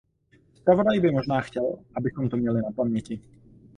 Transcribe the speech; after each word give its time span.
Zpravodaj 0.53 0.99
by 0.99 1.11
možná 1.11 1.41
chtěl, 1.41 1.79
abychom 1.95 2.29
to 2.29 2.37
měli 2.37 2.61
na 2.61 2.71
paměti. 2.71 3.21